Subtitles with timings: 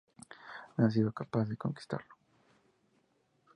[0.77, 2.15] Nadie ha sido capaz de conquistarlo.